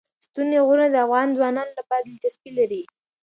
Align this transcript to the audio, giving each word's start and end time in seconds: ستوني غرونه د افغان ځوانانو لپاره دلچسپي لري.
ستوني 0.27 0.57
غرونه 0.67 0.87
د 0.91 0.95
افغان 1.05 1.27
ځوانانو 1.37 1.71
لپاره 1.79 2.01
دلچسپي 2.05 2.51
لري. 2.59 2.83